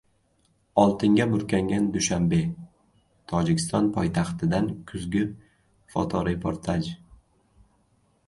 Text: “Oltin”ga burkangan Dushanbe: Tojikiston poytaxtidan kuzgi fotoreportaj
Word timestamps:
“Oltin”ga 0.83 1.25
burkangan 1.33 1.83
Dushanbe: 1.97 2.39
Tojikiston 3.33 3.91
poytaxtidan 3.97 4.69
kuzgi 4.93 5.21
fotoreportaj 5.97 6.89